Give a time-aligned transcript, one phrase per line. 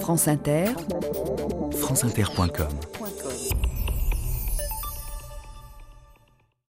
[0.00, 0.66] France Inter,
[1.72, 2.68] franceinter.com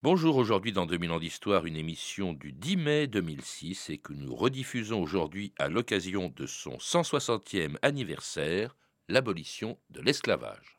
[0.03, 4.35] Bonjour, aujourd'hui dans 2000 ans d'histoire, une émission du 10 mai 2006 et que nous
[4.35, 8.77] rediffusons aujourd'hui à l'occasion de son 160e anniversaire,
[9.09, 10.79] l'abolition de l'esclavage.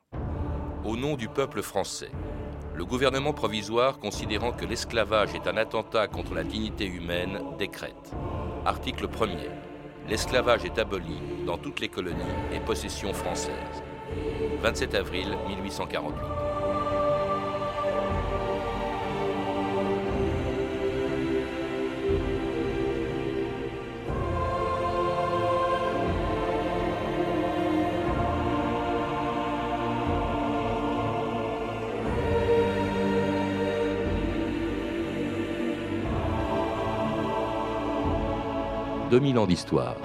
[0.86, 2.12] Au nom du peuple français,
[2.74, 8.12] le gouvernement provisoire, considérant que l'esclavage est un attentat contre la dignité humaine, décrète.
[8.66, 9.67] Article 1er.
[10.10, 12.16] L'esclavage est aboli dans toutes les colonies
[12.54, 13.84] et possessions françaises.
[14.62, 16.47] 27 avril 1848.
[39.10, 39.96] 2000 ans d'histoire.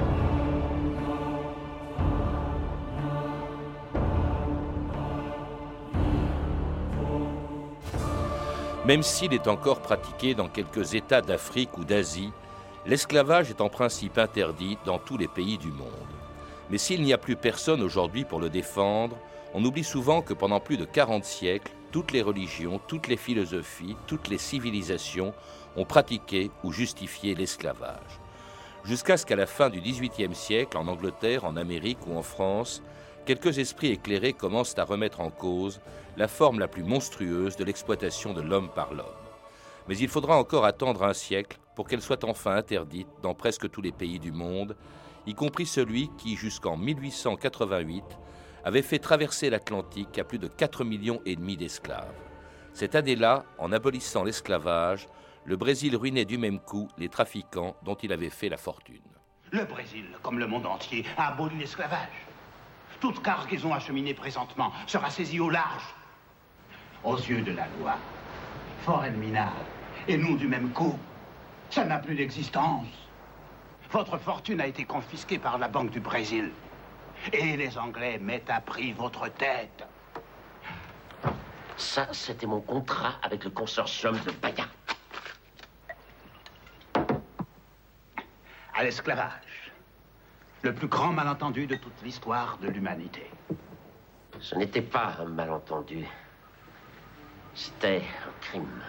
[8.87, 12.33] Même s'il est encore pratiqué dans quelques États d'Afrique ou d'Asie,
[12.87, 15.89] l'esclavage est en principe interdit dans tous les pays du monde.
[16.71, 19.17] Mais s'il n'y a plus personne aujourd'hui pour le défendre,
[19.53, 23.97] on oublie souvent que pendant plus de 40 siècles, toutes les religions, toutes les philosophies,
[24.07, 25.35] toutes les civilisations
[25.77, 28.22] ont pratiqué ou justifié l'esclavage
[28.85, 32.83] jusqu'à ce qu'à la fin du XVIIIe siècle, en Angleterre, en Amérique ou en France,
[33.27, 35.81] quelques esprits éclairés commencent à remettre en cause
[36.17, 39.07] la forme la plus monstrueuse de l'exploitation de l'homme par l'homme.
[39.89, 43.81] Mais il faudra encore attendre un siècle pour qu'elle soit enfin interdite dans presque tous
[43.81, 44.77] les pays du monde,
[45.27, 48.05] y compris celui qui, jusqu'en 1888,
[48.65, 52.13] avait fait traverser l'Atlantique à plus de 4 millions et demi d'esclaves.
[52.75, 55.09] Cette année-là, en abolissant l'esclavage,
[55.45, 59.03] le Brésil ruinait du même coup les trafiquants dont il avait fait la fortune.
[59.51, 62.27] Le Brésil, comme le monde entier, a aboli l'esclavage.
[63.01, 65.95] Toute cargaison acheminée présentement sera saisie au large.
[67.05, 67.97] Aux yeux de la loi,
[68.83, 69.57] forêt minable
[70.09, 70.99] et nous du même coup,
[71.71, 72.87] ça n'a plus d'existence.
[73.91, 76.51] Votre fortune a été confisquée par la Banque du Brésil.
[77.33, 79.87] Et les Anglais mettent à prix votre tête.
[81.77, 84.67] Ça, c'était mon contrat avec le consortium de Bahia.
[88.83, 89.73] À l'esclavage.
[90.63, 93.31] Le plus grand malentendu de toute l'histoire de l'humanité.
[94.41, 96.05] Ce n'était pas un malentendu.
[97.55, 98.83] C'était un crime.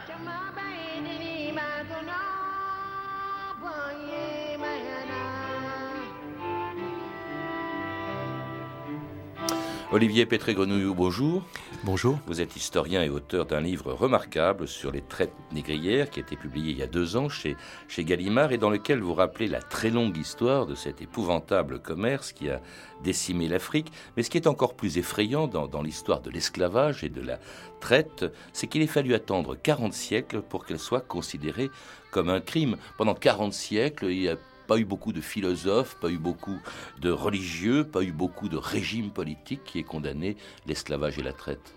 [9.94, 11.44] Olivier Pétré-Grenouillou, bonjour.
[11.84, 12.18] Bonjour.
[12.26, 16.36] Vous êtes historien et auteur d'un livre remarquable sur les traites négrières qui a été
[16.36, 17.56] publié il y a deux ans chez,
[17.88, 22.32] chez Gallimard et dans lequel vous rappelez la très longue histoire de cet épouvantable commerce
[22.32, 22.60] qui a
[23.04, 23.92] décimé l'Afrique.
[24.18, 27.38] Mais ce qui est encore plus effrayant dans, dans l'histoire de l'esclavage et de la
[27.80, 31.70] traite, c'est qu'il ait fallu attendre 40 siècles pour qu'elle soit considérée
[32.10, 32.78] comme un crime.
[32.98, 34.38] Pendant 40 siècles, il y a
[34.68, 36.60] pas eu beaucoup de philosophes, pas eu beaucoup
[37.00, 41.76] de religieux, pas eu beaucoup de régimes politiques qui aient condamné l'esclavage et la traite.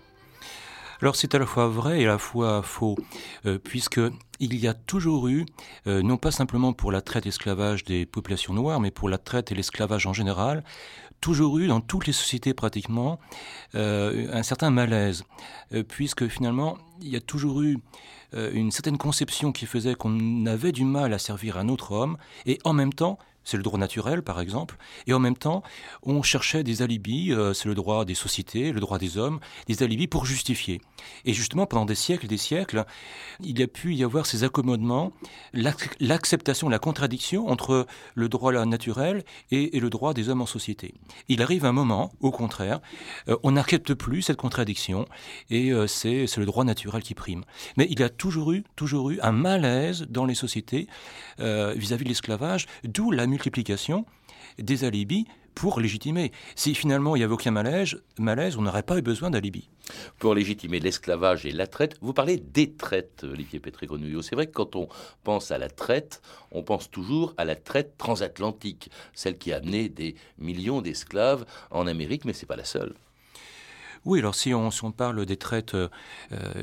[1.01, 2.95] Alors c'est à la fois vrai et à la fois faux,
[3.45, 4.01] euh, puisque
[4.39, 5.45] il y a toujours eu,
[5.85, 9.19] euh, non pas simplement pour la traite et l'esclavage des populations noires, mais pour la
[9.19, 10.63] traite et l'esclavage en général,
[11.21, 13.19] toujours eu dans toutes les sociétés pratiquement
[13.75, 15.23] euh, un certain malaise,
[15.87, 17.79] puisque finalement il y a toujours eu
[18.33, 22.59] une certaine conception qui faisait qu'on avait du mal à servir un autre homme, et
[22.65, 23.17] en même temps
[23.47, 24.77] c'est le droit naturel par exemple,
[25.07, 25.63] et en même temps
[26.03, 29.83] on cherchait des alibis, euh, c'est le droit des sociétés, le droit des hommes, des
[29.83, 30.81] alibis pour justifier.
[31.23, 32.83] Et justement pendant des siècles et des siècles,
[33.41, 35.13] il y a pu y avoir ces accommodements,
[35.53, 40.93] l'acceptation, la contradiction entre le droit naturel et, le droit des hommes en société.
[41.29, 42.81] Il arrive un moment, au contraire,
[43.29, 45.07] euh, on n'accepte plus cette contradiction
[45.49, 47.45] et euh, c'est le droit naturel qui prime.
[47.77, 50.87] Mais il y a toujours eu, toujours eu un malaise dans les sociétés
[51.39, 54.05] vis-à-vis de l'esclavage, d'où la multiplication
[54.57, 56.31] des alibis pour légitimer.
[56.55, 59.69] Si finalement il n'y avait aucun malaise, malaise on n'aurait pas eu besoin d'alibi.
[60.17, 64.23] Pour légitimer l'esclavage et la traite, vous parlez des traites, Olivier Pétré-Grenouillot.
[64.23, 64.87] C'est vrai que quand on
[65.23, 69.87] pense à la traite, on pense toujours à la traite transatlantique, celle qui a amené
[69.87, 72.93] des millions d'esclaves en Amérique, mais ce n'est pas la seule.
[74.07, 75.89] Oui, alors si on, parle des traites euh,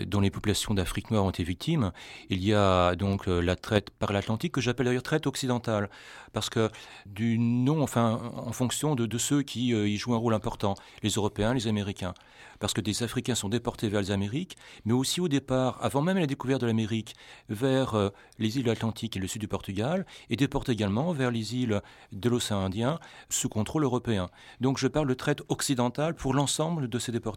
[0.06, 1.92] dont les populations d'Afrique noire ont été victimes,
[2.30, 5.90] il y a donc euh, la traite par l'Atlantique que j'appelle d'ailleurs traite occidentale,
[6.32, 6.70] parce que
[7.04, 11.10] du nom, enfin, en fonction de, ceux qui euh, y jouent un rôle important, les
[11.10, 12.14] Européens, les Américains
[12.58, 16.18] parce que des Africains sont déportés vers les Amériques, mais aussi au départ, avant même
[16.18, 17.14] la découverte de l'Amérique,
[17.48, 21.54] vers euh, les îles Atlantiques et le sud du Portugal, et déportés également vers les
[21.54, 21.82] îles
[22.12, 22.98] de l'océan Indien
[23.28, 24.30] sous contrôle européen.
[24.60, 27.33] Donc je parle de traite occidentale pour l'ensemble de ces déportations.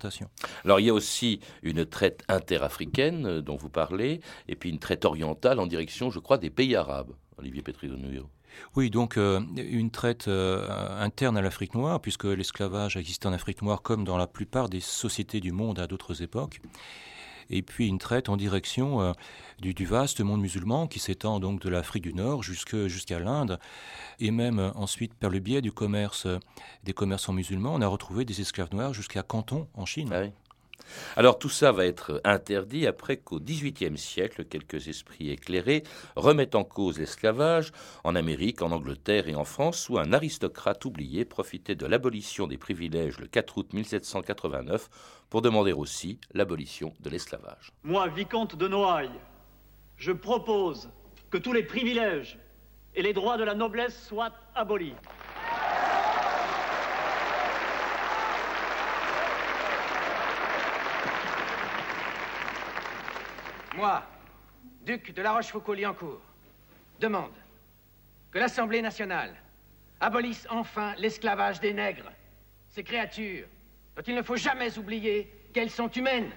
[0.63, 4.79] Alors il y a aussi une traite interafricaine euh, dont vous parlez, et puis une
[4.79, 7.11] traite orientale en direction, je crois, des pays arabes.
[7.37, 7.61] Olivier
[8.75, 10.67] oui, donc euh, une traite euh,
[10.99, 14.79] interne à l'Afrique noire, puisque l'esclavage existait en Afrique noire comme dans la plupart des
[14.79, 16.59] sociétés du monde à d'autres époques.
[17.49, 19.13] Et puis une traite en direction euh,
[19.59, 23.59] du, vaste monde musulman qui s'étend donc de l'Afrique du Nord jusqu'à l'Inde,
[24.19, 26.27] et même ensuite par le biais du commerce
[26.83, 30.09] des commerçants musulmans, on a retrouvé des esclaves noirs jusqu'à Canton en Chine.
[30.11, 30.23] Ah
[31.15, 35.83] alors tout ça va être interdit après qu'au XVIIIe siècle, quelques esprits éclairés
[36.15, 37.71] remettent en cause l'esclavage
[38.03, 42.57] en Amérique, en Angleterre et en France, où un aristocrate oublié profitait de l'abolition des
[42.57, 44.89] privilèges le 4 août 1789
[45.29, 47.71] pour demander aussi l'abolition de l'esclavage.
[47.83, 49.09] Moi, vicomte de Noailles,
[49.97, 50.89] je propose
[51.29, 52.39] que tous les privilèges
[52.95, 54.93] et les droits de la noblesse soient abolis.
[63.77, 64.01] Moi,
[64.81, 66.19] duc de la Rochefoucauld-Liancourt,
[66.99, 67.35] demande
[68.31, 69.35] que l'Assemblée nationale
[69.99, 72.11] abolisse enfin l'esclavage des nègres,
[72.69, 73.45] ces créatures
[73.95, 76.31] dont il ne faut jamais oublier qu'elles sont humaines.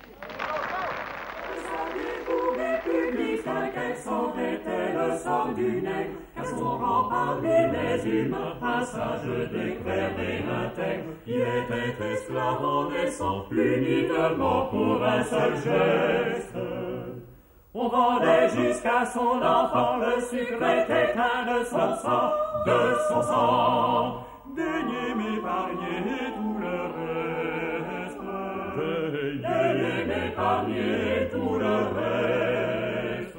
[4.03, 10.13] Quel était le sort du nègre Car son rang parmi les humains Un sage décret
[10.19, 16.90] et intègre Qui était esclave en naissant Uniquement pour un seul geste
[17.72, 22.32] on vendait jusqu'à son enfant, le sucre était un de son sang,
[22.67, 24.25] de son sang.
[24.56, 28.19] Daignez m'épargner tout le reste.
[29.43, 33.38] Daignez m'épargner tout le reste.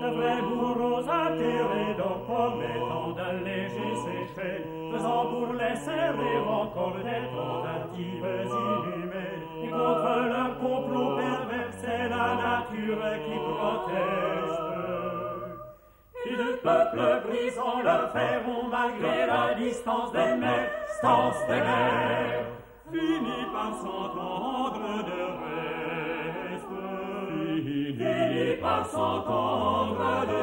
[0.00, 7.24] De vrais bourreaux atterrés donc promettant d'alléger ses traits, faisant pour les serrer encore des
[7.36, 11.16] tentatives inhumées, et contre leur complot
[11.78, 14.66] c'est la nature qui proteste.
[16.28, 22.46] Et de peuples brisant leur feront malgré la distance des mers, stance des mers,
[22.90, 26.74] finit par s'entendre de reste.
[27.64, 30.35] Finit par s'entendre de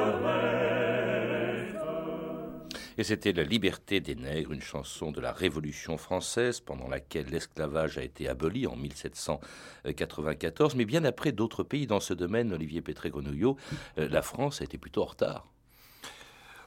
[2.98, 7.98] Et c'était La liberté des nègres, une chanson de la Révolution française pendant laquelle l'esclavage
[7.98, 10.76] a été aboli en 1794.
[10.76, 13.58] Mais bien après d'autres pays dans ce domaine, Olivier Pétré-Grenouillot,
[13.98, 15.48] euh, la France a été plutôt en retard.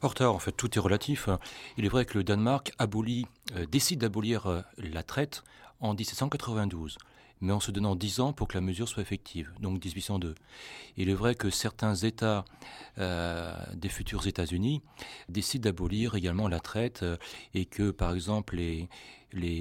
[0.02, 1.28] En retard, en fait, tout est relatif.
[1.78, 5.42] Il est vrai que le Danemark euh, décide d'abolir euh, la traite
[5.80, 6.98] en 1792
[7.40, 10.34] mais en se donnant 10 ans pour que la mesure soit effective, donc 1802.
[10.96, 12.44] Il est vrai que certains États
[12.98, 14.82] euh, des futurs États-Unis
[15.28, 17.16] décident d'abolir également la traite euh,
[17.54, 18.88] et que, par exemple, les,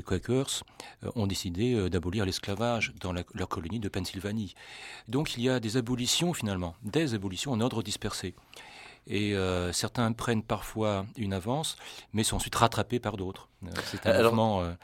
[0.04, 0.64] Quakers
[1.04, 4.56] euh, ont décidé d'abolir l'esclavage dans leur colonie de Pennsylvanie.
[5.10, 8.36] Donc il y a des abolitions finalement, des abolitions en ordre dispersé
[9.08, 11.78] et euh, certains prennent parfois une avance,
[12.14, 13.50] mais sont ensuite rattrapés par d'autres.
[13.64, 14.76] Euh, c'est un mouvement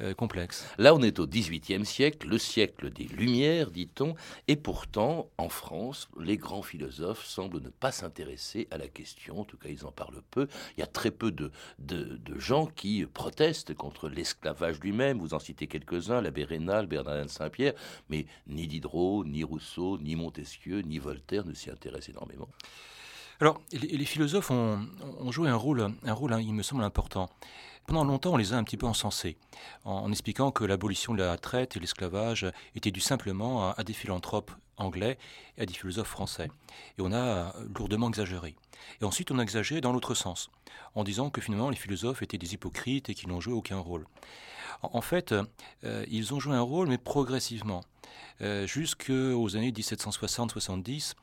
[0.00, 0.66] euh, complexe.
[0.78, 4.14] Là, on est au XVIIIe siècle, le siècle des Lumières, dit-on,
[4.48, 9.44] et pourtant, en France, les grands philosophes semblent ne pas s'intéresser à la question, en
[9.44, 10.48] tout cas, ils en parlent peu.
[10.76, 15.18] Il y a très peu de, de, gens qui protestent contre l'esclavage lui-même.
[15.18, 17.74] Vous en citez quelques-uns, l'abbé Rénal, Bernardin de Saint-Pierre,
[18.08, 22.48] mais ni Diderot, ni Rousseau, ni Montesquieu, ni Voltaire ne s'y intéressent énormément.
[23.40, 24.80] Alors, les, philosophes ont,
[25.30, 27.30] joué un rôle, un rôle, hein, il me semble important.
[27.88, 29.38] Pendant longtemps, on les a un petit peu encensés,
[29.86, 34.50] en, expliquant que l'abolition de la traite et l'esclavage était dû simplement à, des philanthropes
[34.76, 35.16] anglais
[35.56, 36.50] et à des philosophes français.
[36.98, 38.56] Et on a lourdement exagéré.
[39.00, 40.50] Et ensuite, on a exagéré dans l'autre sens,
[40.94, 44.04] en disant que finalement les philosophes étaient des hypocrites et qu'ils n'ont joué aucun rôle.
[44.82, 45.34] En, fait,
[45.82, 47.80] euh, ils ont joué un rôle, mais progressivement.
[48.40, 51.14] Euh, jusqu'aux années 1760-70,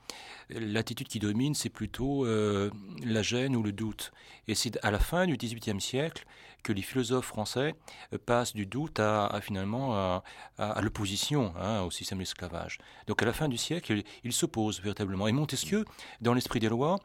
[0.50, 2.70] l'attitude qui domine, c'est plutôt euh,
[3.04, 4.12] la gêne ou le doute.
[4.48, 6.26] Et c'est à la fin du XVIIIe siècle
[6.66, 7.76] que les philosophes français
[8.14, 12.80] euh, passent du doute à, finalement à, l'opposition hein, au système d'esclavage.
[13.08, 15.28] Donc à la fin du siècle, ils s'opposent véritablement.
[15.28, 15.86] Et Montesquieu,
[16.22, 17.00] dans l'esprit des lois,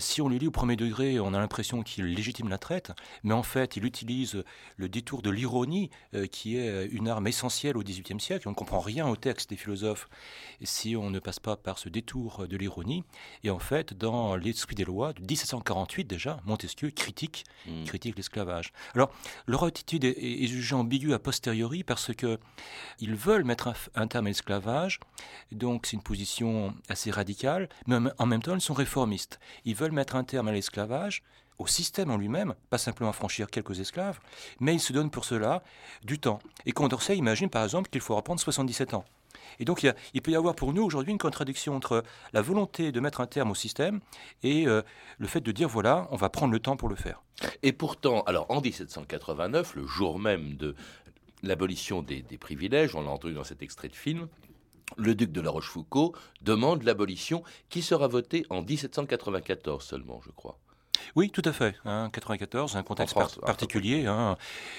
[0.00, 2.92] si on lui lit au premier degré, on a l'impression qu'il légitime la traite,
[3.24, 4.44] mais en fait, il utilise
[4.76, 5.90] le détour de l'ironie l'ironie,
[6.30, 8.48] qui est une arme essentielle au XVIIIe siècle.
[8.48, 10.08] On ne comprend rien au texte des philosophes
[10.62, 13.04] si on ne passe pas par ce détour de l'ironie.
[13.44, 17.84] Et en fait, dans l'esprit des lois de 1748 déjà, Montesquieu critique, hmm.
[17.84, 18.72] critique l'esclavage.
[18.94, 19.12] Alors,
[19.46, 22.38] leur attitude est, jugée ambiguë a posteriori parce que
[23.00, 25.00] ils veulent mettre un, terme à l'esclavage,
[25.52, 29.38] donc c'est une position assez radicale, mais en même temps, ils sont réformistes.
[29.64, 31.22] Ils veulent mettre un terme à l'esclavage,
[31.58, 34.20] au système en lui-même, pas simplement franchir quelques esclaves,
[34.60, 35.62] mais ils se donnent pour cela
[36.04, 36.38] du temps.
[36.66, 39.04] Et Condorcet imagine par exemple qu'il faut reprendre 77 ans.
[39.58, 39.82] Et donc
[40.14, 43.26] il, peut y avoir pour nous aujourd'hui une contradiction entre la volonté de mettre un
[43.26, 44.00] terme au système
[44.42, 44.82] et euh,
[45.18, 47.22] le fait de dire voilà, on va prendre le temps pour le faire.
[47.62, 50.74] Et pourtant, alors en 1789, le jour même de
[51.42, 54.28] l'abolition des, des privilèges, on l'a entendu dans cet extrait de film,
[54.96, 60.58] le duc de la Rochefoucauld demande l'abolition qui sera votée en 1794 seulement, je crois.
[61.16, 61.76] Oui, tout à fait.
[61.84, 64.06] Hein, 94, un contexte particulier.
[64.06, 64.36] Hein.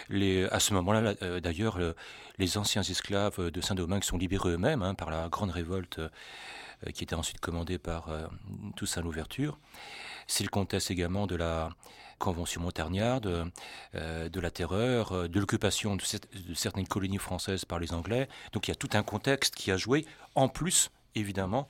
[0.09, 1.77] les, à ce moment-là, euh, d'ailleurs,
[2.37, 7.03] les anciens esclaves de Saint-Domingue sont libérés eux-mêmes hein, par la grande révolte euh, qui
[7.03, 8.27] était ensuite commandée par euh,
[8.75, 9.59] Toussaint Louverture.
[10.27, 11.69] C'est le contexte également de la
[12.19, 13.49] Convention montagnarde,
[13.93, 16.03] de la terreur, de l'occupation de,
[16.49, 18.27] de certaines colonies françaises par les Anglais.
[18.51, 21.69] Donc il y a tout un contexte qui a joué, en plus, évidemment,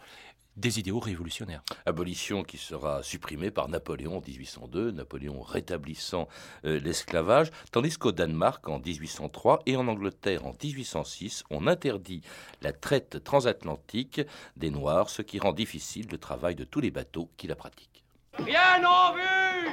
[0.60, 1.64] des idéaux révolutionnaires.
[1.86, 6.28] Abolition qui sera supprimée par Napoléon en 1802, Napoléon rétablissant
[6.66, 12.22] euh, l'esclavage, tandis qu'au Danemark en 1803 et en Angleterre en 1806, on interdit
[12.62, 14.22] la traite transatlantique
[14.58, 18.04] des Noirs, ce qui rend difficile le travail de tous les bateaux qui la pratiquent.
[18.38, 19.70] Rien en vue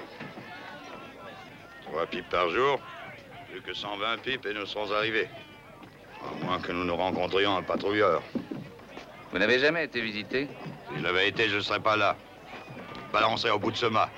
[1.82, 2.80] Trois pipes par jour,
[3.50, 5.28] plus que 120 pipes et nous serons arrivés.
[6.22, 8.22] À moins que nous nous rencontrions un patrouilleur.
[9.36, 10.48] Vous n'avez jamais été visité
[10.88, 12.16] Si je l'avais été, je ne serais pas là.
[13.12, 14.08] Balancé au bout de ce mât.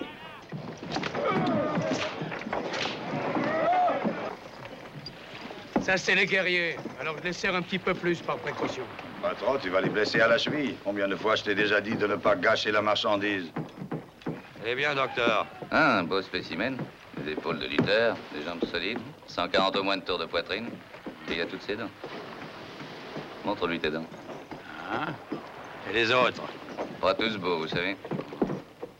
[5.80, 6.76] Ça, c'est les guerriers.
[7.00, 8.84] Alors je les serre un petit peu plus par précaution.
[9.20, 10.76] Patron, tu vas les blesser à la cheville.
[10.84, 13.50] Combien de fois je t'ai déjà dit de ne pas gâcher la marchandise
[14.64, 15.48] Eh bien, docteur.
[15.72, 16.76] Ah, un beau spécimen.
[17.16, 20.68] Des épaules de lutteur, des jambes solides, 140 au moins de tours de poitrine.
[21.28, 21.90] Et il y a toutes ses dents.
[23.44, 24.06] Montre-lui tes dents.
[24.90, 25.12] Hein
[25.90, 26.42] Et les autres
[27.00, 27.96] Pas tous beaux, vous savez.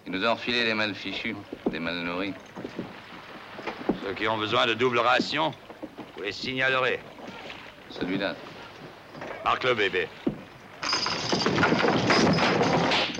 [0.06, 1.36] Ils nous ont enfilé des mal fichus,
[1.70, 2.34] des mal nourris.
[4.04, 5.52] Ceux qui ont besoin de double ration,
[6.16, 7.00] vous les signalerez.
[7.90, 8.34] Celui-là.
[9.44, 10.08] Marque le bébé.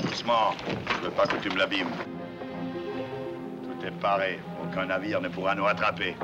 [0.02, 0.54] Doucement,
[0.90, 1.90] je veux pas que tu me l'abîmes.
[3.62, 4.40] Tout est paré.
[4.62, 6.14] Aucun navire ne pourra nous attraper.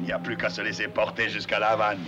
[0.00, 2.00] Il n'y a plus qu'à se laisser porter jusqu'à la Havane.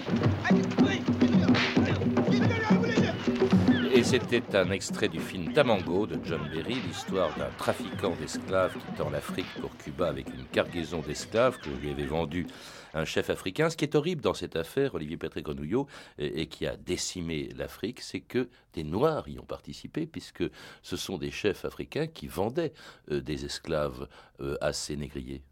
[4.05, 9.47] C'était un extrait du film Tamango de John Berry, l'histoire d'un trafiquant d'esclaves quittant l'Afrique
[9.61, 12.47] pour Cuba avec une cargaison d'esclaves que lui avait vendu
[12.95, 13.71] un chef africain.
[13.71, 15.87] Ce qui est horrible dans cette affaire, Olivier Patrick Grenouillot,
[16.19, 20.45] et, qui a décimé l'Afrique, c'est que des Noirs y ont participé, puisque
[20.83, 22.75] ce sont des chefs africains qui vendaient
[23.11, 24.09] euh, des esclaves
[24.41, 25.43] euh, à ces négriers.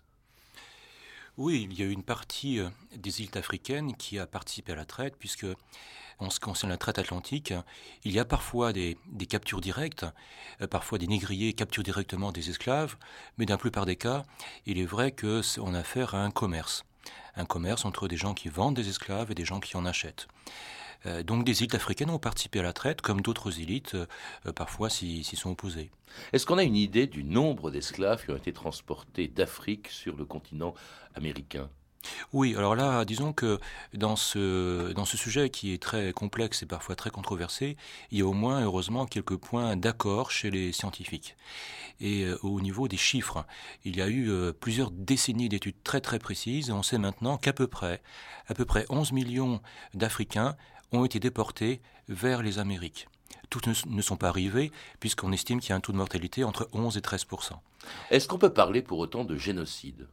[1.37, 4.77] Oui, il y a eu une partie euh, des îles africaines qui a participé à
[4.77, 5.47] la traite, puisque
[6.19, 7.55] en ce qui concerne la traite atlantique,
[8.05, 10.05] il y a parfois des, captures directes,
[10.61, 12.97] euh, parfois des négriers capturent directement des esclaves,
[13.39, 14.25] mais dans la plupart des cas,
[14.67, 16.85] il est vrai qu'on a affaire à un commerce,
[17.37, 20.27] un commerce entre des gens qui vendent des esclaves et des gens qui en achètent.
[21.07, 24.91] Euh, donc des élites africaines ont participé à la traite, comme d'autres élites euh, parfois
[24.91, 25.91] s'y sont opposées.
[26.33, 30.25] Est-ce qu'on a une idée du nombre d'esclaves qui ont été transportés d'Afrique sur le
[30.25, 30.75] continent
[31.15, 31.71] américain?
[32.33, 33.59] Oui, alors là, disons que
[33.93, 37.77] dans ce, dans ce sujet qui est très complexe et parfois très controversé,
[38.11, 41.37] il y a au moins, heureusement, quelques points d'accord chez les scientifiques.
[42.01, 43.45] Et euh, au niveau des chiffres,
[43.85, 47.37] il y a eu euh, plusieurs décennies d'études très très précises et on sait maintenant
[47.37, 48.01] qu'à peu près,
[48.49, 49.61] à peu près 11 millions
[49.93, 50.57] d'Africains
[50.93, 53.09] ont été déportés vers les Amériques.
[53.49, 54.71] Tous ne sont pas arrivés,
[55.01, 57.53] puisqu'on estime qu'il y a un taux de mortalité entre 11 et 13%
[58.11, 60.07] Est-ce qu'on peut parler pour autant de génocide?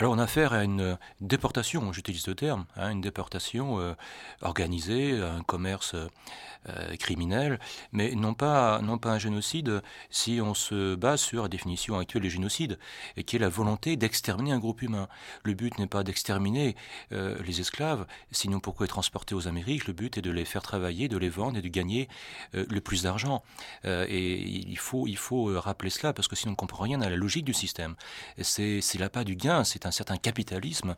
[0.00, 3.94] Alors on a affaire à une déportation, j'utilise le terme, hein, une déportation euh,
[4.42, 7.60] organisée, un commerce euh, criminel,
[7.92, 12.22] mais non pas, non pas un génocide si on se base sur la définition actuelle
[12.22, 12.78] du génocide,
[13.16, 15.08] et qui est la volonté d'exterminer un groupe humain.
[15.44, 16.74] Le but n'est pas d'exterminer
[17.12, 19.86] euh, les esclaves, sinon pourquoi les transporter aux Amériques?
[19.86, 22.08] Le but est de les faire travailler, de les vendre et de gagner
[22.52, 23.42] le plus d'argent.
[23.84, 27.08] et il faut, il faut rappeler cela, parce que sinon on ne comprend rien à
[27.08, 27.94] la logique du système.
[28.40, 28.80] C'est
[29.12, 30.96] pas du gain, c'est c'est un certain capitalisme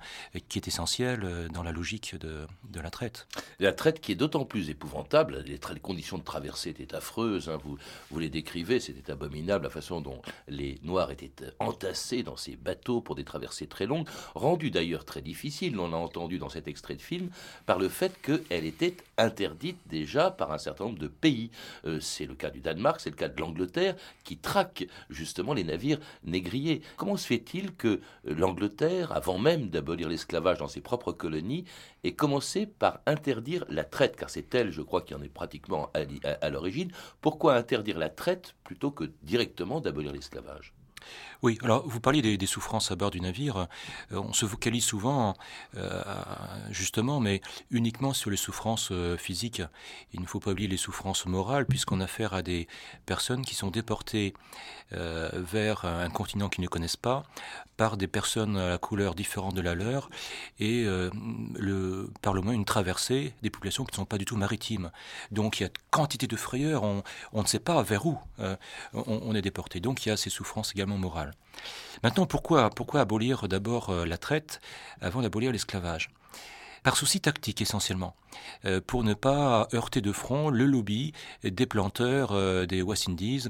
[0.48, 2.46] qui est essentiel dans la logique de,
[2.80, 3.26] la traite.
[3.58, 8.18] La traite qui est d'autant plus épouvantable, les, conditions de traversée étaient affreuses, hein, vous,
[8.18, 13.16] les décrivez, c'était abominable la façon dont les Noirs étaient entassés dans ces bateaux pour
[13.16, 17.02] des traversées très longues, rendues d'ailleurs très difficiles, on l'a entendu dans cet extrait de
[17.02, 17.30] film,
[17.66, 21.50] par le fait qu'elle était interdite déjà par un certain nombre de pays.
[21.86, 25.64] Euh, c'est le cas du Danemark, c'est le cas de l'Angleterre, qui traque justement les
[25.64, 26.82] navires négriers.
[26.96, 31.64] Comment se fait-il que l'Angleterre, avant même d'abolir l'esclavage dans ses propres colonies,
[32.04, 35.90] ait commencé par interdire la traite Car c'est elle, je crois, qui en est pratiquement
[36.40, 36.90] à l'origine.
[37.20, 40.74] Pourquoi interdire la traite plutôt que directement d'abolir l'esclavage?
[41.42, 43.68] Oui, alors vous parliez des, souffrances à bord du navire.
[44.12, 45.34] Euh, on se focalise souvent,
[45.76, 46.02] euh,
[46.70, 47.40] justement, mais
[47.70, 49.62] uniquement sur les souffrances euh, physiques.
[50.12, 52.68] Il ne faut pas oublier les souffrances morales, puisqu'on a affaire à des
[53.04, 54.32] personnes qui sont déportées
[54.92, 57.24] vers un continent qu'ils ne connaissent pas,
[57.76, 60.08] par des personnes à la couleur différente de la leur,
[60.60, 64.36] et le, par le moins une traversée des populations qui ne sont pas du tout
[64.36, 64.92] maritimes.
[65.32, 67.02] Donc il y a quantité de frayeurs, on,
[67.34, 68.16] ne sait pas vers où
[68.94, 69.80] on est déporté.
[69.80, 71.25] Donc il y a ces souffrances également morales.
[72.02, 74.60] Maintenant, pourquoi, pourquoi abolir d'abord euh, la traite
[75.00, 76.10] avant d'abolir l'esclavage?
[76.82, 78.14] Par souci tactique essentiellement,
[78.64, 83.48] euh, pour ne pas heurter de front le lobby des planteurs euh, des West Indies.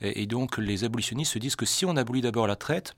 [0.00, 2.96] Et donc les abolitionnistes se disent que si on abolit d'abord la traite,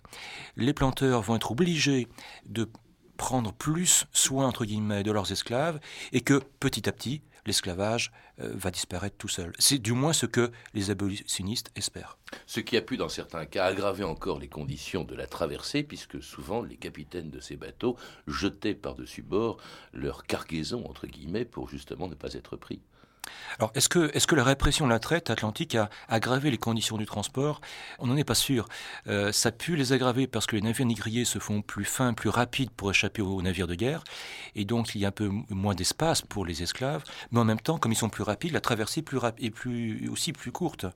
[0.57, 2.07] les planteurs vont être obligés
[2.47, 2.71] de
[3.17, 5.81] prendre plus soin entre guillemets de leurs esclaves
[6.13, 9.53] et que petit à petit l'esclavage euh, va disparaître tout seul.
[9.59, 12.19] C'est du moins ce que les abolitionnistes espèrent.
[12.47, 16.23] Ce qui a pu, dans certains cas, aggraver encore les conditions de la traversée, puisque
[16.23, 19.59] souvent les capitaines de ces bateaux jetaient par-dessus bord
[19.93, 22.81] leur cargaison, entre guillemets, pour justement ne pas être pris.
[23.59, 26.97] Alors, est-ce que, est que la répression de la traite atlantique a aggravé les conditions
[26.97, 27.61] du transport?
[27.99, 28.69] On n'en est pas sûr.
[29.07, 32.15] Euh, ça a pu les aggraver parce que les navires négriers se font plus fins,
[32.15, 34.03] plus rapides pour échapper aux navires de guerre,
[34.55, 37.05] et donc il y a un peu moins d'espace pour les esclaves.
[37.33, 40.53] Mais en même temps, comme ils sont plus rapides, la traversée est, plus aussi plus
[40.53, 40.87] courte.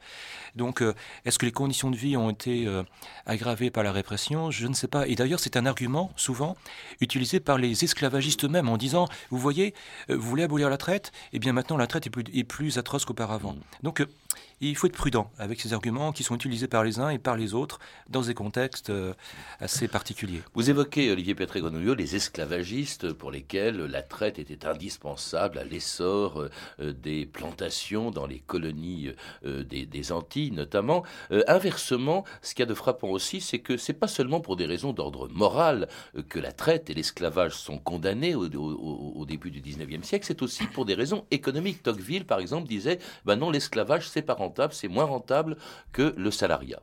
[0.54, 2.82] Donc, euh, est-ce que les conditions de vie ont été euh,
[3.26, 4.50] aggravées par la répression?
[4.50, 5.06] Je ne sais pas.
[5.06, 6.56] Et d'ailleurs, c'est un argument souvent
[7.00, 9.74] utilisé par les esclavagistes eux-mêmes en disant, vous voyez,
[10.08, 11.12] vous voulez abolir la traite?
[11.32, 13.54] Eh bien maintenant, la traite est plus, est plus atroce qu'auparavant.
[13.54, 13.60] Mm.
[13.82, 17.10] Donc euh, il faut être prudent avec ces arguments qui sont utilisés par les uns
[17.10, 19.14] et par les autres dans des contextes euh,
[19.60, 20.42] assez particuliers.
[20.54, 26.48] Vous évoquez, Olivier Petré-Grenouillot, les esclavagistes pour lesquels la traite était indispensable à l'essor
[26.80, 29.10] euh, des plantations dans les colonies
[29.44, 31.02] des, Antilles notamment.
[31.48, 34.66] inversement, ce qu'il y a de frappant aussi, c'est que c'est pas seulement pour des
[34.66, 35.88] raisons d'ordre moral
[36.28, 40.66] que la traite et l'esclavage sont condamnés au, au, début du 19e siècle, c'est aussi
[40.66, 41.82] pour des raisons économiques.
[41.82, 44.22] Tocqueville, par exemple, disait ben non, l'esclavage, c'est
[44.70, 45.56] c'est moins rentable
[45.92, 46.80] que le salariat.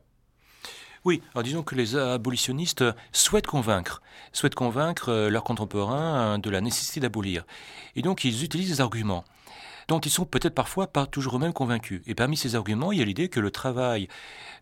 [1.04, 6.62] Oui, alors disons que les abolitionnistes souhaitent convaincre, souhaitent convaincre euh, leurs contemporains de la
[6.62, 7.43] nécessité d'abolir.
[7.95, 9.23] Et donc ils utilisent des arguments
[9.88, 12.02] dont ils sont peut-être parfois pas toujours eux-mêmes convaincus.
[12.06, 14.08] Et parmi ces arguments, il y a l'idée que le travail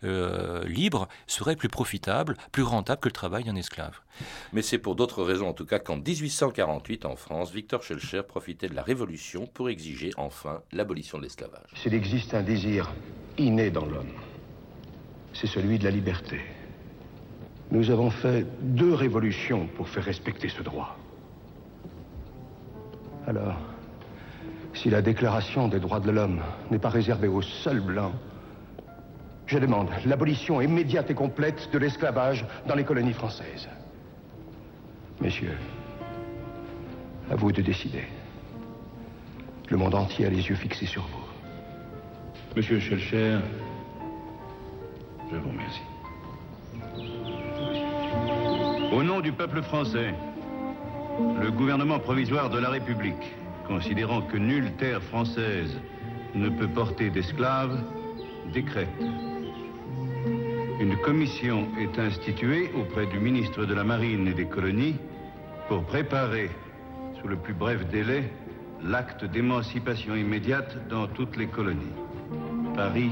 [0.03, 3.99] euh, libre serait plus profitable, plus rentable que le travail d'un esclave.
[4.53, 8.67] Mais c'est pour d'autres raisons, en tout cas, qu'en 1848, en France, Victor Schellcher profitait
[8.67, 11.69] de la Révolution pour exiger enfin l'abolition de l'esclavage.
[11.75, 12.91] S'il existe un désir
[13.38, 14.13] inné dans l'homme,
[15.34, 16.39] c'est celui de la liberté.
[17.71, 20.97] Nous avons fait deux révolutions pour faire respecter ce droit.
[23.27, 23.60] Alors,
[24.73, 28.13] si la déclaration des droits de l'homme n'est pas réservée aux seuls blancs,
[29.45, 33.67] je demande l'abolition immédiate et complète de l'esclavage dans les colonies françaises.
[35.19, 35.58] Messieurs,
[37.32, 38.03] à vous de décider.
[39.69, 41.25] Le monde entier a les yeux fixés sur vous.
[42.55, 43.39] Monsieur Schellcher,
[45.32, 45.82] je vous remercie.
[48.91, 50.13] Au nom du peuple français,
[51.41, 53.36] le gouvernement provisoire de la République
[53.69, 55.79] considérant que nulle terre française
[56.34, 57.79] ne peut porter d'esclaves,
[58.51, 58.89] décrète.
[60.79, 64.95] Une commission est instituée auprès du ministre de la Marine et des colonies
[65.67, 66.49] pour préparer,
[67.21, 68.23] sous le plus bref délai,
[68.84, 71.93] l'acte d'émancipation immédiate dans toutes les colonies.
[72.75, 73.12] Paris,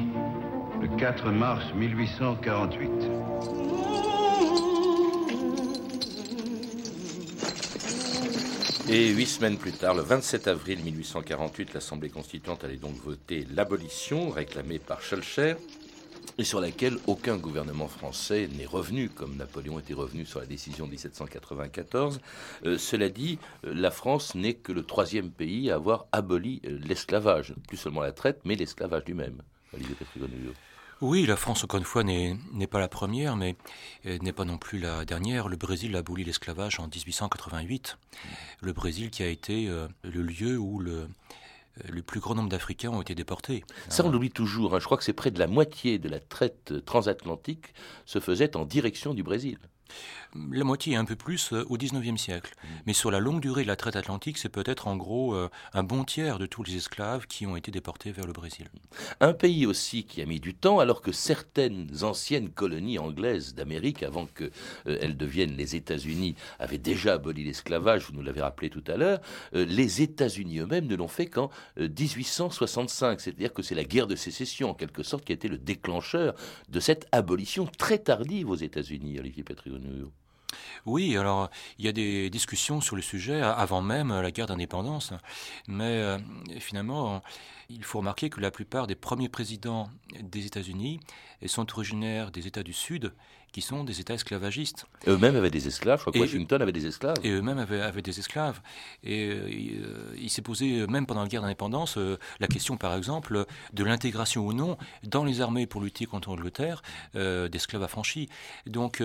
[0.82, 3.77] le 4 mars 1848.
[8.90, 14.30] Et huit semaines plus tard, le 27 avril 1848, l'Assemblée constituante allait donc voter l'abolition
[14.30, 15.56] réclamée par Schulcher
[16.38, 20.86] et sur laquelle aucun gouvernement français n'est revenu, comme Napoléon était revenu sur la décision
[20.86, 22.22] de 1794.
[22.66, 26.80] Euh, cela dit, euh, la France n'est que le troisième pays à avoir aboli euh,
[26.86, 29.42] l'esclavage, plus seulement la traite, mais l'esclavage lui-même.
[31.02, 32.38] Oui, la France, encore une fois, n'est
[32.70, 33.56] pas la première, mais
[34.08, 35.48] euh, n'est pas non plus la dernière.
[35.48, 37.98] Le Brésil a aboli l'esclavage en 1888.
[38.62, 41.08] Le Brésil qui a été euh, le lieu où le,
[41.88, 43.64] le plus grand nombre d'Africains ont été déportés.
[43.90, 44.76] Ça, on l'oublie toujours.
[44.76, 44.80] Hein.
[44.80, 47.74] Je crois que c'est près de la moitié de la traite transatlantique
[48.06, 49.60] se faisait en direction du Brésil
[50.52, 52.54] la moitié un peu plus euh, au XIXe siècle.
[52.62, 52.68] Mm.
[52.88, 55.84] Mais sur la longue durée de la traite atlantique, c'est peut-être en gros euh, un
[55.84, 58.68] bon tiers de tous les esclaves qui ont été déportés vers le Brésil.
[59.20, 64.04] Un pays aussi qui a mis du temps, alors que certaines anciennes colonies anglaises d'Amérique,
[64.04, 64.52] avant qu'elles
[64.88, 69.20] euh, deviennent les États-Unis, avaient déjà aboli l'esclavage, vous nous l'avez rappelé tout à l'heure,
[69.54, 73.22] les États-Unis eux-mêmes ne l'ont fait qu'en 1865.
[73.22, 76.36] C'est-à-dire que c'est la guerre de sécession, en quelque sorte, qui a été le déclencheur
[76.70, 79.44] de cette abolition très tardive aux États-Unis, Olivier
[80.86, 85.14] Oui, alors il y a des discussions sur le sujet avant même la guerre d'indépendance,
[85.68, 86.18] mais euh,
[86.60, 87.22] finalement,
[87.70, 89.90] il faut remarquer que la plupart des premiers présidents
[90.22, 91.02] des États-Unis
[91.46, 93.14] sont originaires des États du Sud,
[93.52, 94.86] qui sont des États esclavagistes.
[95.08, 97.18] Eux-mêmes avaient des esclaves, je crois que Washington avait des esclaves.
[97.24, 98.62] Et eux-mêmes avaient, des esclaves.
[99.04, 103.46] Et euh, il s'est posé, même pendant la guerre d'indépendance, euh, la question, par exemple,
[103.74, 106.82] de l'intégration ou non dans les armées pour lutter contre l'Angleterre
[107.16, 108.30] euh, d'esclaves affranchis.
[108.66, 109.04] Donc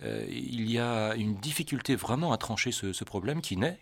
[0.00, 3.78] il y a une difficulté vraiment à trancher ce, ce problème qui n'est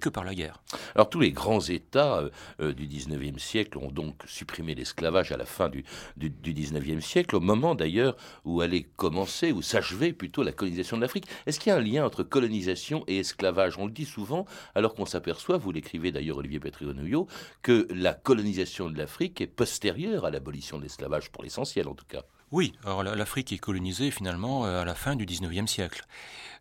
[0.00, 0.62] que par la guerre.
[0.94, 2.22] Alors tous les grands États
[2.58, 5.84] du 19e siècle ont donc supprimé l'esclavage à la fin du,
[6.16, 10.96] du, du 19e siècle, au moment d'ailleurs où allait commencer ou s'achever plutôt la colonisation
[10.96, 11.26] de l'Afrique.
[11.46, 13.78] Est-ce qu'il y a un lien entre colonisation et esclavage?
[13.78, 17.26] On le dit souvent, alors qu'on s'aperçoit, vous l'écrivez d'ailleurs Olivier Petrigonouillot,
[17.62, 22.06] que la colonisation de l'Afrique est postérieure à l'abolition de l'esclavage, pour l'essentiel en tout
[22.06, 22.24] cas.
[22.50, 26.04] Oui, alors l'Afrique est colonisée finalement euh, à la fin du XIXe siècle.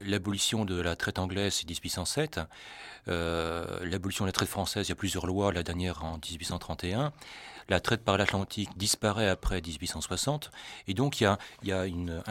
[0.02, 2.42] L'abolition de la traite anglaise, c'est 1807.
[3.08, 7.14] Euh, l'abolition de la traite française, il y a plusieurs lois, la dernière en 1831.
[7.70, 10.52] La traite par l'Atlantique disparaît après 1860.
[10.90, 12.22] Et donc il y a, une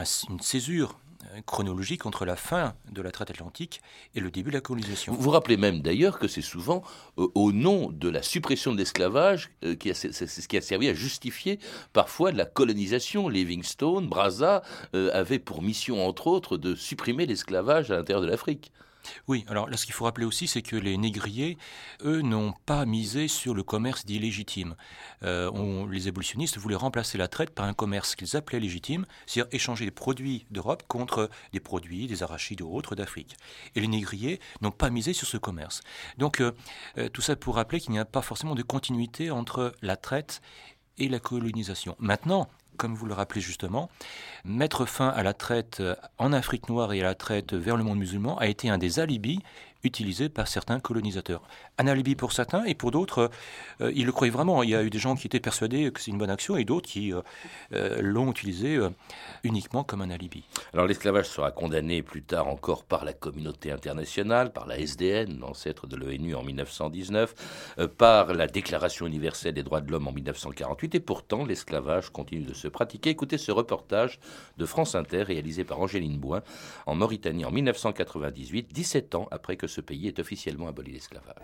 [0.40, 0.98] césure
[1.46, 3.80] chronologique entre la fin de la traite atlantique
[4.14, 5.12] et le début de la colonisation.
[5.12, 6.82] Vous vous rappelez même d'ailleurs que c'est souvent
[7.18, 10.94] euh, au nom de la suppression de l'esclavage euh, qui ce qui a servi à
[10.94, 11.58] justifier
[11.92, 13.28] parfois la colonisation.
[13.28, 14.62] Livingstone, Brazza
[14.94, 18.72] euh, avaient pour mission entre autres de supprimer l'esclavage à l'intérieur de l'Afrique.
[19.28, 21.58] Oui, alors là, ce qu'il faut rappeler aussi, c'est que les négriers,
[22.04, 24.76] eux, n'ont pas misé sur le commerce dit légitime.
[25.22, 29.84] Euh, les abolitionnistes voulaient remplacer la traite par un commerce qu'ils appelaient légitime, c'est-à-dire échanger
[29.84, 33.36] des produits d'Europe contre des produits, des arachides ou autres d'Afrique.
[33.74, 35.82] Et les négriers n'ont pas misé sur ce commerce.
[36.18, 36.52] Donc, euh,
[36.98, 40.40] euh, tout ça pour rappeler qu'il n'y a pas forcément de continuité entre la traite
[40.98, 41.96] et la colonisation.
[41.98, 43.88] Maintenant, comme vous le rappelez justement,
[44.44, 45.82] mettre fin à la traite
[46.18, 49.00] en Afrique noire et à la traite vers le monde musulman a été un des
[49.00, 49.40] alibis
[49.84, 51.42] utilisés par certains colonisateurs.
[51.78, 53.30] Un alibi pour certains et pour d'autres,
[53.80, 54.62] euh, ils le croyaient vraiment.
[54.62, 56.64] Il y a eu des gens qui étaient persuadés que c'est une bonne action et
[56.64, 57.20] d'autres qui euh,
[57.72, 58.78] euh, l'ont utilisé
[59.44, 60.44] uniquement comme un alibi.
[60.72, 65.86] Alors l'esclavage sera condamné plus tard encore par la communauté internationale, par la SDN, l'ancêtre
[65.86, 67.34] de l'ONU en 1919,
[67.98, 72.54] par la Déclaration universelle des droits de l'homme en 1948 et pourtant l'esclavage continue de
[72.54, 73.10] se pratiquer.
[73.10, 74.18] Écoutez ce reportage
[74.56, 76.42] de France Inter réalisé par Angéline Boin
[76.86, 81.42] en Mauritanie en 1998, 17 ans après que ce pays ait officiellement aboli l'esclavage.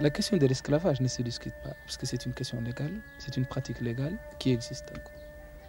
[0.00, 3.36] La question de l'esclavage ne se discute pas, parce que c'est une question légale, c'est
[3.36, 4.92] une pratique légale qui existe.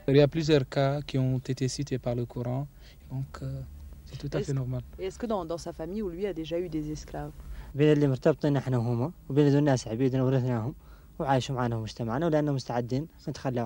[0.07, 2.67] Il y a plusieurs cas qui ont été cités par le Coran,
[3.11, 3.61] donc euh,
[4.05, 4.81] c'est tout à fait normal.
[4.99, 7.31] Est-ce que dans, dans, sa famille où lui a déjà eu des esclaves?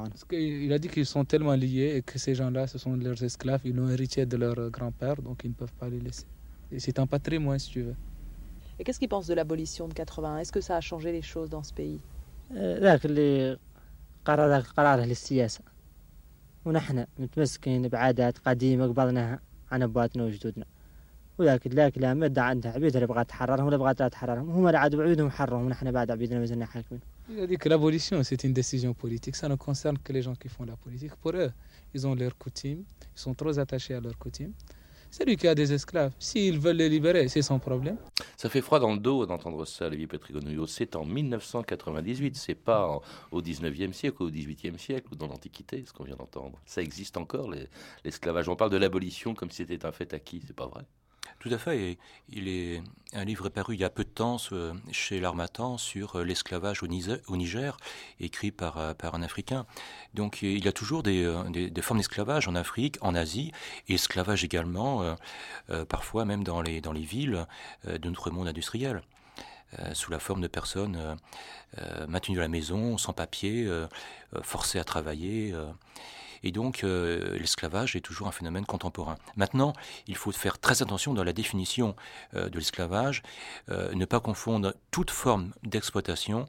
[0.10, 3.24] Parce qu'il a dit qu'ils sont tellement liés et que ces gens-là, ce sont leurs
[3.24, 6.26] esclaves, ils l'ont hérité de leur grand-père, donc ils ne peuvent pas les laisser
[6.73, 7.97] Et c'est un patrimoine, si tu veux.
[8.79, 11.49] Et qu'est-ce qu'ils pensent de l'abolition de 80 Est-ce que ça a changé les choses
[11.51, 12.01] dans ce pays
[12.53, 13.59] ذاك اللي
[14.25, 15.61] قرر ذاك قراره للسياسة
[16.65, 19.41] ونحن متمسكين بعادات قديمة قبضناها
[19.73, 20.67] عن أبواتنا وجدودنا
[21.39, 24.79] وذاك ذاك لا مدة عندها عبيد اللي بغات تحررهم ولا بغات لا تحررهم هم اللي
[24.79, 28.53] عادوا بعيدهم حررهم ونحن بعد عبيدنا مازلنا حاكمين Il a dit que l'abolition, c'est une
[28.53, 29.35] décision politique.
[29.37, 31.15] Ça ne concerne que les gens qui font la politique.
[31.23, 31.53] Pour eux,
[31.95, 32.85] ils ont leurs coutumes.
[33.17, 34.53] Ils sont trop attachés à leurs coutumes.
[35.12, 36.14] C'est lui qui a des esclaves.
[36.20, 37.98] S'ils veulent les libérer, c'est son problème.
[38.38, 40.68] Ça fait froid dans le dos d'entendre ça, Olivier Petrigonouillot.
[40.68, 43.00] C'est en 1998, c'est pas
[43.32, 46.60] au 19e siècle, au 18e siècle ou dans l'Antiquité, ce qu'on vient d'entendre.
[46.66, 47.52] Ça existe encore,
[48.04, 48.50] l'esclavage.
[48.50, 50.86] On parle de l'abolition comme si c'était un fait acquis, c'est pas vrai?
[51.40, 51.98] Tout à fait.
[52.28, 54.36] il est un livre paru il y a peu de temps
[54.92, 57.78] chez l'Armatan sur euh, l'esclavage au Niger,
[58.20, 59.66] écrit par, euh, par un Africain.
[60.14, 63.54] Donc il y a toujours des, euh, des, formes d'esclavage en Afrique, en Asie,
[63.88, 65.16] et esclavage également,
[65.88, 67.46] parfois même dans les, dans les villes
[67.86, 69.02] de notre monde industriel.
[69.94, 71.18] sous la forme de personnes
[72.08, 73.70] maintenues à la maison, sans papier,
[74.44, 75.54] forcées à travailler.
[76.44, 79.16] Et donc, l'esclavage est toujours un phénomène contemporain.
[79.36, 79.74] Maintenant,
[80.08, 81.96] il faut faire très attention dans la définition
[82.34, 83.24] de l'esclavage,
[83.70, 86.48] ne pas confondre toute forme d'exploitation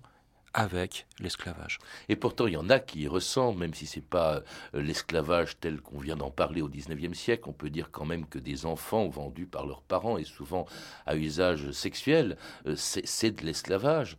[0.52, 1.78] avec l'esclavage.
[2.08, 4.42] Et pourtant, il y en a qui y ressemblent, même si ce n'est pas
[4.74, 7.44] euh, l'esclavage tel qu'on vient d'en parler au XIXe siècle.
[7.46, 10.66] On peut dire quand même que des enfants vendus par leurs parents et souvent
[11.06, 14.16] à usage sexuel, euh, c'est de l'esclavage.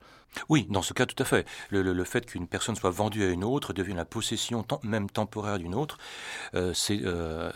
[0.50, 1.48] Oui, dans ce cas, tout à fait.
[1.70, 5.76] Le, fait qu'une personne soit vendue à une autre, devienne la possession même temporaire d'une
[5.76, 5.98] autre,
[6.56, 7.52] euh, c'est euh,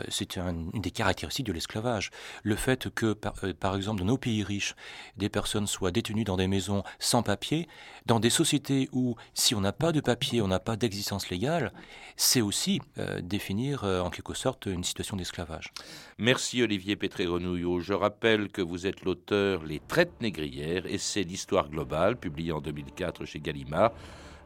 [0.73, 2.11] une des caractéristiques de l'esclavage.
[2.43, 4.75] Le fait que, par, euh, par, exemple, dans nos pays riches,
[5.17, 7.67] des personnes soient détenues dans des maisons sans papier,
[8.05, 11.73] dans des sociétés où, si on n'a pas de papier, on n'a pas d'existence légale,
[12.17, 12.81] c'est aussi
[13.21, 15.73] définir en quelque sorte une situation d'esclavage.
[16.17, 17.79] Merci Olivier Pétré-Renouillot.
[17.79, 23.25] Je rappelle que vous êtes l'auteur Les Traites négrières, essai d'histoire globale, publié en 2004
[23.25, 23.91] chez Gallimard,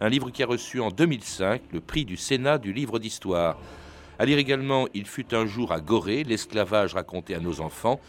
[0.01, 3.57] un livre qui a reçu en 2005 le prix du Sénat du livre d'histoire.
[4.19, 7.99] À lire également Il fut un jour à Gorée, l'esclavage raconté à nos enfants,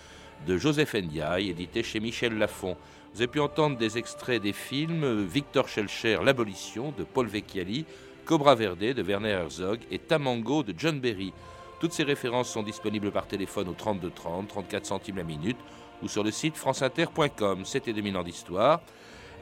[0.47, 2.77] de Joseph Ndiaye, édité chez Michel Lafon.
[3.15, 7.85] Vous avez pu entendre des extraits des films Victor Schellcher, L'abolition de Paul Vecchiali,
[8.25, 11.33] Cobra Verde de Werner Herzog et Tamango de John Berry.
[11.81, 15.57] Toutes ces références sont disponibles par téléphone au 32 30, 34 centimes la minute
[16.03, 17.65] ou sur le site franceinter.com.
[17.65, 18.81] C'était 2000 ans d'histoire.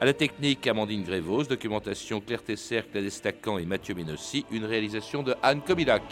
[0.01, 5.35] À la technique, Amandine Grévos, documentation Claire Tesser, Destacan et Mathieu Ménossi, une réalisation de
[5.43, 6.03] Anne Kobilac.